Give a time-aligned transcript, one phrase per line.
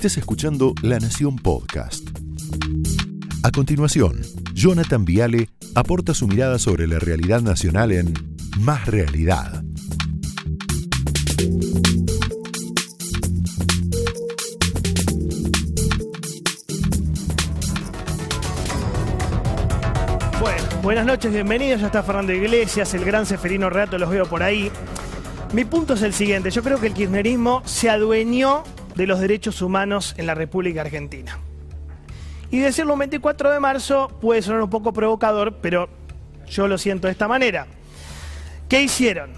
[0.00, 2.08] Estés escuchando La Nación Podcast.
[3.42, 4.22] A continuación,
[4.54, 8.14] Jonathan Viale aporta su mirada sobre la realidad nacional en
[8.60, 9.62] Más Realidad.
[20.40, 21.82] Bueno, buenas noches, bienvenidos.
[21.82, 24.70] Ya está Fernando Iglesias, el gran Seferino Reato, los veo por ahí.
[25.52, 28.64] Mi punto es el siguiente: yo creo que el kirchnerismo se adueñó
[29.00, 31.38] de los derechos humanos en la República Argentina.
[32.50, 35.88] Y decirlo un 24 de marzo puede sonar un poco provocador, pero
[36.46, 37.66] yo lo siento de esta manera.
[38.68, 39.30] ¿Qué hicieron?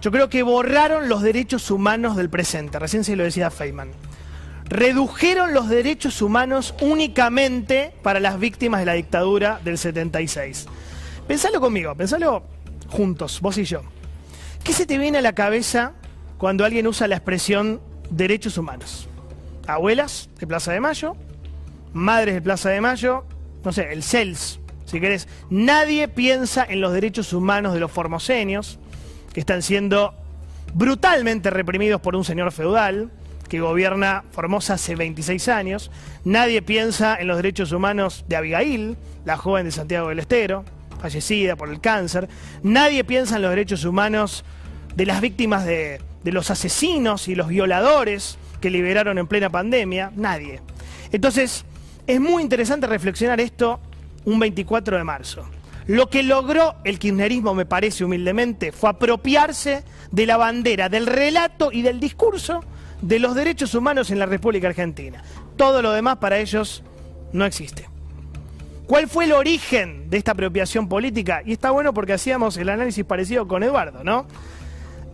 [0.00, 2.78] Yo creo que borraron los derechos humanos del presente.
[2.78, 3.90] Recién se lo decía Feynman.
[4.64, 10.66] Redujeron los derechos humanos únicamente para las víctimas de la dictadura del 76.
[11.28, 12.44] Pensalo conmigo, pensalo
[12.88, 13.82] juntos, vos y yo.
[14.64, 15.92] ¿Qué se te viene a la cabeza
[16.38, 19.08] cuando alguien usa la expresión derechos humanos?
[19.66, 21.16] Abuelas de Plaza de Mayo,
[21.92, 23.24] madres de Plaza de Mayo,
[23.64, 25.28] no sé, el CELS, si querés.
[25.50, 28.78] Nadie piensa en los derechos humanos de los formoseños,
[29.32, 30.14] que están siendo
[30.74, 33.10] brutalmente reprimidos por un señor feudal
[33.48, 35.90] que gobierna Formosa hace 26 años.
[36.24, 40.64] Nadie piensa en los derechos humanos de Abigail, la joven de Santiago del Estero,
[41.00, 42.28] fallecida por el cáncer.
[42.62, 44.44] Nadie piensa en los derechos humanos
[44.94, 50.10] de las víctimas de, de los asesinos y los violadores que liberaron en plena pandemia.
[50.16, 50.60] Nadie.
[51.12, 51.64] Entonces,
[52.04, 53.78] es muy interesante reflexionar esto
[54.24, 55.44] un 24 de marzo.
[55.86, 61.70] Lo que logró el kirchnerismo, me parece humildemente, fue apropiarse de la bandera, del relato
[61.70, 62.64] y del discurso
[63.00, 65.22] de los derechos humanos en la República Argentina.
[65.56, 66.82] Todo lo demás para ellos
[67.32, 67.88] no existe.
[68.88, 71.42] ¿Cuál fue el origen de esta apropiación política?
[71.46, 74.26] Y está bueno porque hacíamos el análisis parecido con Eduardo, ¿no?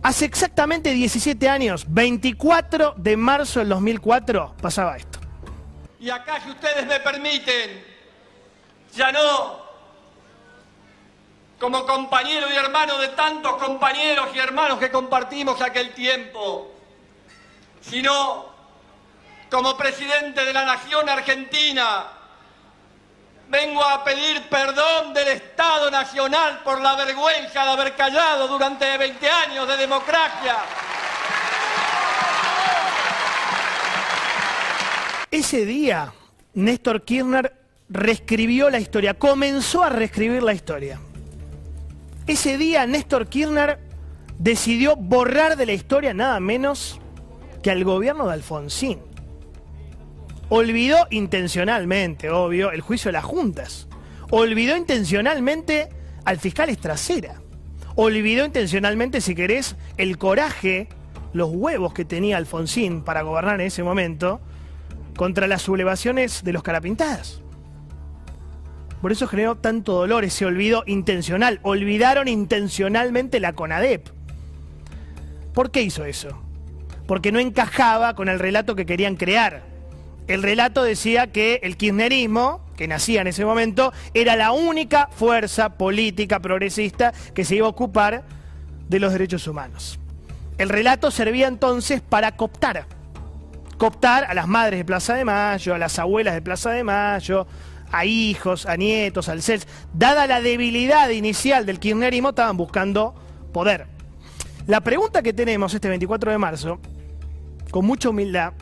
[0.03, 5.19] Hace exactamente 17 años, 24 de marzo del 2004, pasaba esto.
[5.97, 7.81] Y acá, si ustedes me permiten,
[8.93, 9.63] ya no
[11.57, 16.73] como compañero y hermano de tantos compañeros y hermanos que compartimos aquel tiempo,
[17.79, 18.47] sino
[19.49, 22.07] como presidente de la Nación Argentina,
[23.53, 29.29] vengo a pedir perdón del Estado Nacional por la vergüenza de haber callado durante 20
[29.29, 30.55] años de democracia.
[35.29, 36.11] Ese día,
[36.55, 37.53] Néstor Kirchner
[37.89, 40.99] reescribió la historia, comenzó a reescribir la historia.
[42.25, 43.77] Ese día Néstor Kirchner
[44.39, 46.99] decidió borrar de la historia nada menos
[47.61, 49.12] que al gobierno de Alfonsín.
[50.55, 53.87] Olvidó intencionalmente, obvio, el juicio de las juntas.
[54.29, 55.89] Olvidó intencionalmente
[56.25, 57.41] al fiscal Estracera.
[57.95, 60.89] Olvidó intencionalmente, si querés, el coraje,
[61.33, 64.41] los huevos que tenía Alfonsín para gobernar en ese momento
[65.15, 67.41] contra las sublevaciones de los carapintadas.
[69.01, 71.61] Por eso generó tanto dolor ese olvido intencional.
[71.63, 74.07] Olvidaron intencionalmente la CONADEP.
[75.55, 76.43] ¿Por qué hizo eso?
[77.07, 79.72] Porque no encajaba con el relato que querían crear.
[80.27, 85.77] El relato decía que el kirchnerismo, que nacía en ese momento, era la única fuerza
[85.77, 88.23] política progresista que se iba a ocupar
[88.87, 89.99] de los derechos humanos.
[90.57, 92.85] El relato servía entonces para cooptar.
[93.77, 97.47] Cooptar a las madres de Plaza de Mayo, a las abuelas de Plaza de Mayo,
[97.91, 99.67] a hijos, a nietos, al CELS.
[99.93, 103.13] Dada la debilidad inicial del kirchnerismo, estaban buscando
[103.51, 103.87] poder.
[104.67, 106.79] La pregunta que tenemos este 24 de marzo,
[107.71, 108.53] con mucha humildad,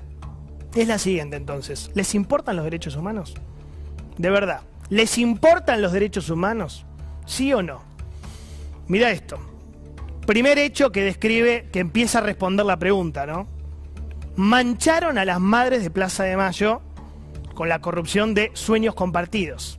[0.76, 1.92] es la siguiente entonces.
[1.94, 3.34] ¿Les importan los derechos humanos?
[4.18, 6.86] De verdad, ¿les importan los derechos humanos?
[7.26, 7.82] ¿Sí o no?
[8.88, 9.40] Mira esto.
[10.26, 13.48] Primer hecho que describe, que empieza a responder la pregunta, ¿no?
[14.36, 16.81] Mancharon a las madres de Plaza de Mayo
[17.54, 19.78] con la corrupción de sueños compartidos.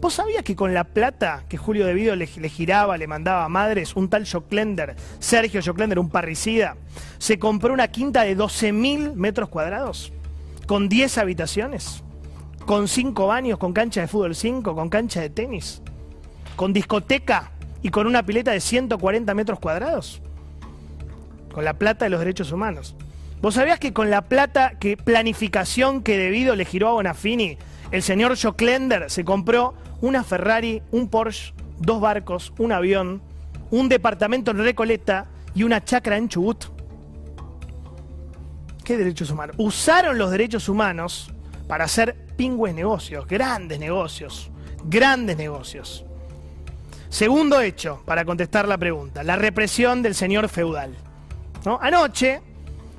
[0.00, 3.44] ¿Vos sabías que con la plata que Julio De Vido le, le giraba, le mandaba
[3.44, 6.76] a madres, un tal Joclender, Sergio Joclender, un parricida,
[7.18, 10.12] se compró una quinta de 12.000 metros cuadrados?
[10.66, 12.02] ¿Con 10 habitaciones?
[12.64, 13.58] ¿Con 5 baños?
[13.58, 14.74] ¿Con cancha de fútbol 5?
[14.74, 15.82] ¿Con cancha de tenis?
[16.56, 17.52] ¿Con discoteca?
[17.82, 20.22] ¿Y con una pileta de 140 metros cuadrados?
[21.52, 22.96] Con la plata de los derechos humanos.
[23.42, 27.58] ¿Vos sabías que con la plata, que planificación que debido le giró a Bonafini,
[27.90, 33.20] el señor Joclender se compró una Ferrari, un Porsche, dos barcos, un avión,
[33.70, 36.64] un departamento en Recoleta y una chacra en Chubut?
[38.84, 39.56] ¿Qué derechos humanos?
[39.58, 41.30] Usaron los derechos humanos
[41.66, 44.50] para hacer pingües negocios, grandes negocios,
[44.84, 46.04] grandes negocios.
[47.08, 50.94] Segundo hecho, para contestar la pregunta, la represión del señor feudal.
[51.64, 51.78] ¿No?
[51.80, 52.42] Anoche,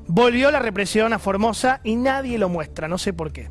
[0.07, 3.49] Volvió la represión a Formosa y nadie lo muestra, no sé por qué.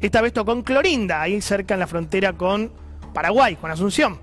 [0.00, 2.72] Esta vez tocó en Clorinda, ahí cerca en la frontera con
[3.14, 4.18] Paraguay, con Asunción.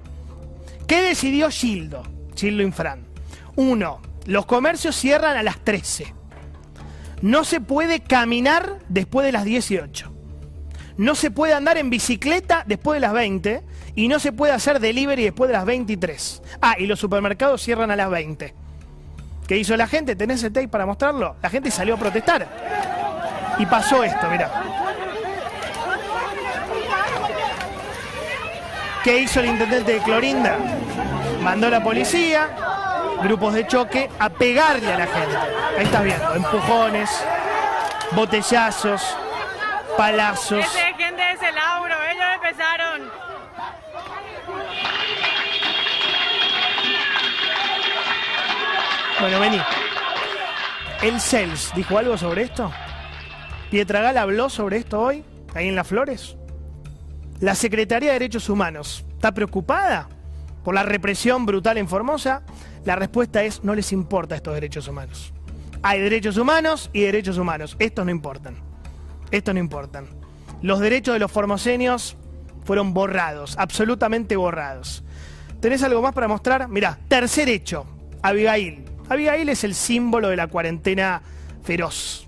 [0.86, 2.04] ¿Qué decidió Gildo?
[2.36, 3.06] Gildo Infran.
[3.56, 6.14] Uno, los comercios cierran a las 13.
[7.26, 10.14] No se puede caminar después de las 18.
[10.98, 13.64] No se puede andar en bicicleta después de las 20
[13.96, 16.44] y no se puede hacer delivery después de las 23.
[16.62, 18.54] Ah, y los supermercados cierran a las 20.
[19.48, 20.16] ¿Qué hizo la gente?
[20.16, 21.38] ¿Tenés el tape para mostrarlo?
[21.42, 22.48] La gente salió a protestar.
[23.58, 24.52] Y pasó esto, mirá.
[29.04, 30.60] ¿Qué hizo el intendente de Clorinda?
[31.42, 32.50] Mandó la policía,
[33.24, 35.38] grupos de choque, a pegarle a la gente.
[35.78, 37.10] Ahí estás viendo, empujones,
[38.12, 39.02] botellazos,
[39.98, 40.66] palazos.
[40.66, 43.12] Ese gente de ese Lauro, ellos empezaron.
[49.20, 49.62] Bueno, vení.
[51.02, 52.72] El CELS dijo algo sobre esto.
[53.70, 55.24] Pietragal habló sobre esto hoy,
[55.54, 56.36] ahí en Las Flores.
[57.40, 60.08] La Secretaría de Derechos Humanos está preocupada
[60.66, 62.42] por la represión brutal en Formosa.
[62.84, 65.32] La respuesta es no les importa estos derechos humanos.
[65.84, 67.76] Hay derechos humanos y derechos humanos.
[67.78, 68.58] Estos no importan.
[69.30, 70.08] Estos no importan.
[70.64, 72.18] Los derechos de los formoseños
[72.64, 75.04] fueron borrados, absolutamente borrados.
[75.60, 76.68] ¿Tenés algo más para mostrar?
[76.68, 77.86] Mirá, tercer hecho,
[78.24, 78.86] Abigail.
[79.08, 81.22] Abigail es el símbolo de la cuarentena
[81.64, 82.28] feroz.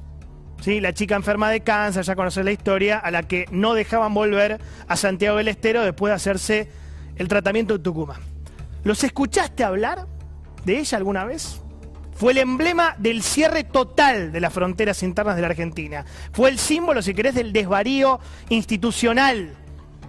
[0.62, 0.80] ¿Sí?
[0.80, 4.60] La chica enferma de cáncer, ya conoces la historia, a la que no dejaban volver
[4.88, 6.70] a Santiago del Estero después de hacerse
[7.18, 8.22] el tratamiento de Tucumán.
[8.84, 10.08] ¿Los escuchaste hablar
[10.66, 11.62] de ella alguna vez?
[12.14, 16.06] Fue el emblema del cierre total de las fronteras internas de la Argentina.
[16.32, 18.20] Fue el símbolo, si querés, del desvarío
[18.50, 19.54] institucional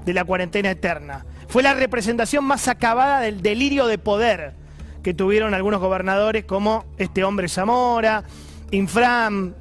[0.06, 1.26] de la cuarentena eterna.
[1.48, 4.54] Fue la representación más acabada del delirio de poder
[5.02, 8.24] que tuvieron algunos gobernadores como este hombre Zamora,
[8.70, 9.54] Infram,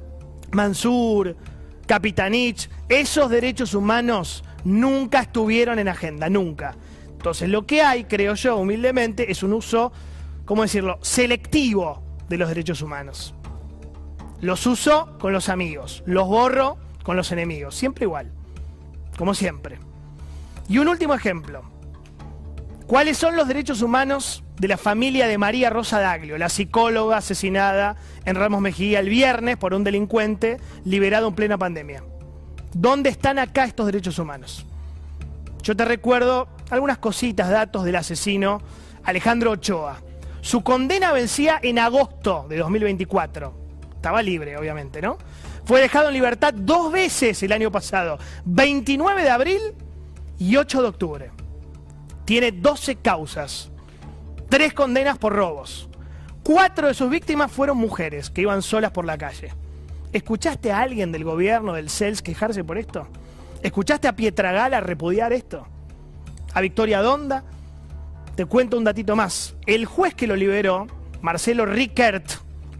[0.52, 1.36] Mansur,
[1.86, 2.70] Capitanich.
[2.88, 6.76] Esos derechos humanos nunca estuvieron en agenda, nunca.
[7.18, 9.90] Entonces lo que hay, creo yo, humildemente, es un uso,
[10.44, 13.34] ¿cómo decirlo?, selectivo de los derechos humanos.
[14.40, 18.30] Los uso con los amigos, los borro con los enemigos, siempre igual,
[19.16, 19.80] como siempre.
[20.68, 21.62] Y un último ejemplo.
[22.86, 27.96] ¿Cuáles son los derechos humanos de la familia de María Rosa Daglio, la psicóloga asesinada
[28.24, 32.04] en Ramos Mejía el viernes por un delincuente liberado en plena pandemia?
[32.74, 34.64] ¿Dónde están acá estos derechos humanos?
[35.64, 38.60] Yo te recuerdo algunas cositas, datos del asesino
[39.04, 40.00] Alejandro Ochoa.
[40.40, 43.54] Su condena vencía en agosto de 2024.
[43.94, 45.18] Estaba libre, obviamente, ¿no?
[45.64, 49.60] Fue dejado en libertad dos veces el año pasado, 29 de abril
[50.38, 51.30] y 8 de octubre.
[52.24, 53.70] Tiene 12 causas,
[54.48, 55.88] tres condenas por robos.
[56.42, 59.52] Cuatro de sus víctimas fueron mujeres que iban solas por la calle.
[60.12, 63.06] ¿Escuchaste a alguien del gobierno, del CELS, quejarse por esto?
[63.62, 65.66] ¿Escuchaste a Pietragala repudiar esto?
[66.58, 67.44] ¿A Victoria Donda?
[68.34, 69.54] Te cuento un datito más.
[69.64, 70.88] El juez que lo liberó,
[71.20, 72.32] Marcelo Rickert,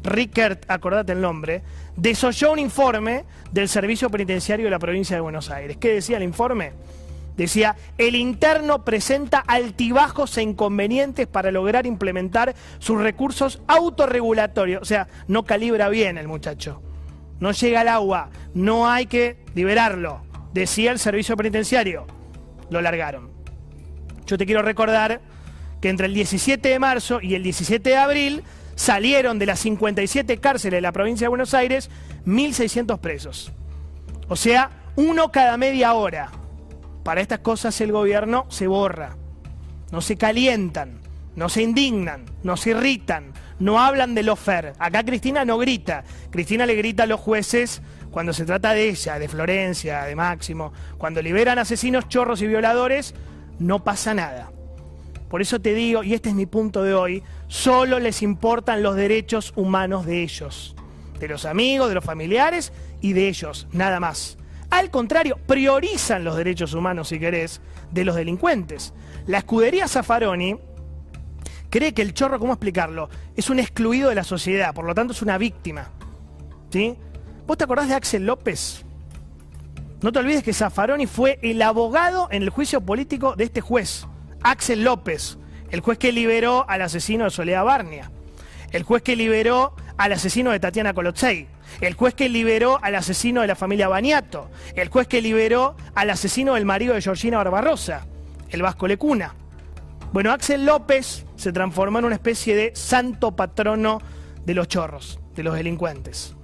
[0.03, 1.63] Rickert, acordate el nombre,
[1.95, 5.77] desoyó un informe del Servicio Penitenciario de la provincia de Buenos Aires.
[5.77, 6.73] ¿Qué decía el informe?
[7.37, 14.83] Decía, el interno presenta altibajos e inconvenientes para lograr implementar sus recursos autorregulatorios.
[14.83, 16.83] O sea, no calibra bien el muchacho.
[17.39, 20.23] No llega al agua, no hay que liberarlo.
[20.53, 22.08] Decía el servicio penitenciario.
[22.70, 23.38] Lo largaron.
[24.29, 25.23] Yo te quiero recordar
[25.81, 28.44] que entre el 17 de marzo y el 17 de abril
[28.75, 31.91] salieron de las 57 cárceles de la provincia de Buenos Aires
[32.27, 33.53] 1.600 presos.
[34.29, 36.31] O sea, uno cada media hora.
[37.05, 39.17] Para estas cosas el gobierno se borra.
[39.91, 41.01] No se calientan,
[41.35, 44.75] no se indignan, no se irritan, no hablan de lo fair.
[44.79, 46.05] Acá Cristina no grita.
[46.31, 47.81] Cristina le grita a los jueces
[48.11, 50.75] cuando se trata de ella, de Florencia, de Máximo.
[50.99, 53.15] Cuando liberan asesinos, chorros y violadores,
[53.58, 54.50] no pasa nada.
[55.29, 58.96] Por eso te digo, y este es mi punto de hoy, solo les importan los
[58.96, 60.74] derechos humanos de ellos,
[61.20, 64.38] de los amigos, de los familiares y de ellos, nada más.
[64.70, 67.60] Al contrario, priorizan los derechos humanos, si querés,
[67.91, 68.94] de los delincuentes.
[69.27, 70.56] La escudería Zaffaroni
[71.70, 73.08] cree que el chorro, ¿cómo explicarlo?
[73.36, 75.91] Es un excluido de la sociedad, por lo tanto es una víctima.
[76.70, 76.96] ¿Sí?
[77.46, 78.84] ¿Vos te acordás de Axel López?
[80.00, 84.06] No te olvides que Zaffaroni fue el abogado en el juicio político de este juez,
[84.44, 85.38] Axel López,
[85.70, 88.12] el juez que liberó al asesino de Soledad Barnia,
[88.70, 91.48] el juez que liberó al asesino de Tatiana Colotzei,
[91.81, 96.10] el juez que liberó al asesino de la familia Baniato, el juez que liberó al
[96.10, 98.06] asesino del marido de Georgina Barbarosa,
[98.50, 99.34] el Vasco Lecuna.
[100.12, 104.00] Bueno, Axel López se transformó en una especie de santo patrono
[104.44, 106.36] de los chorros, de los delincuentes.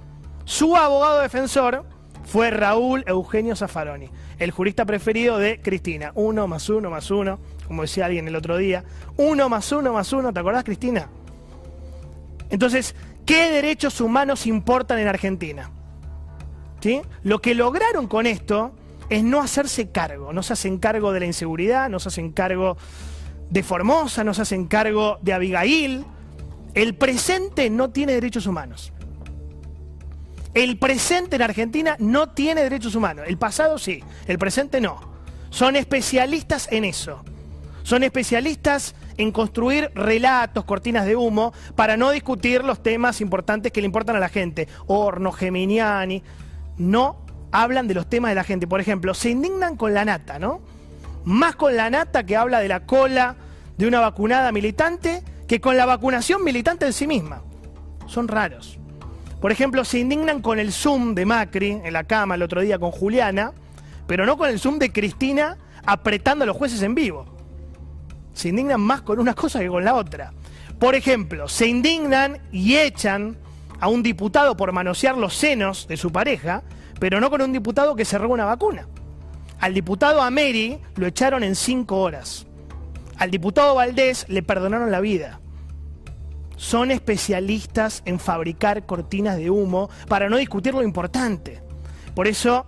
[0.45, 1.94] Su abogado defensor
[2.25, 6.13] fue Raúl Eugenio Zaffaroni, el jurista preferido de Cristina.
[6.15, 8.85] Uno más uno más uno, como decía alguien el otro día.
[9.17, 11.09] Uno más uno más uno, ¿te acordás, Cristina?
[12.51, 12.95] Entonces,
[13.27, 15.71] ¿qué derechos humanos importan en Argentina?
[16.81, 17.03] ¿Sí?
[17.23, 18.75] Lo que lograron con esto
[19.09, 22.77] es no hacerse cargo, no se hacen cargo de la inseguridad, no se hacen cargo
[23.51, 26.05] de Formosa, no se hacen cargo de Abigail.
[26.75, 28.93] El presente no tiene derechos humanos.
[30.55, 33.27] El presente en Argentina no tiene derechos humanos.
[33.29, 35.01] El pasado sí, el presente no.
[35.51, 37.25] Son especialistas en eso.
[37.83, 43.81] Son especialistas en construir relatos, cortinas de humo, para no discutir los temas importantes que
[43.81, 44.69] le importan a la gente.
[44.87, 46.23] Horno, Geminiani.
[46.79, 48.67] No hablan de los temas de la gente.
[48.67, 50.61] Por ejemplo, se indignan con la nata, ¿no?
[51.25, 53.37] Más con la nata que habla de la cola
[53.77, 57.43] de una vacunada militante que con la vacunación militante en sí misma.
[58.07, 58.79] Son raros.
[59.41, 62.79] Por ejemplo, se indignan con el Zoom de Macri en la cama el otro día
[62.79, 63.53] con Juliana,
[64.07, 67.27] pero no con el Zoom de Cristina apretando a los jueces en vivo.
[68.33, 70.33] Se indignan más con una cosa que con la otra.
[70.79, 73.37] Por ejemplo, se indignan y echan
[73.81, 76.63] a un diputado por manosear los senos de su pareja,
[76.99, 78.89] pero no con un diputado que se una vacuna.
[79.61, 82.47] Al diputado Ameri lo echaron en cinco horas.
[83.17, 85.41] Al diputado Valdés le perdonaron la vida.
[86.65, 91.61] Son especialistas en fabricar cortinas de humo para no discutir lo importante.
[92.15, 92.65] Por eso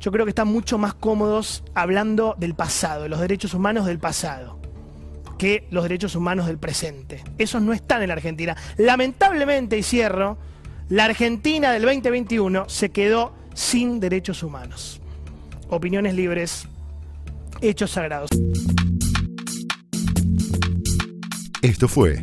[0.00, 3.98] yo creo que están mucho más cómodos hablando del pasado, de los derechos humanos del
[3.98, 4.58] pasado,
[5.36, 7.22] que los derechos humanos del presente.
[7.36, 8.56] Esos no están en la Argentina.
[8.78, 10.38] Lamentablemente, y cierro,
[10.88, 15.02] la Argentina del 2021 se quedó sin derechos humanos.
[15.68, 16.66] Opiniones libres,
[17.60, 18.30] hechos sagrados.
[21.60, 22.22] Esto fue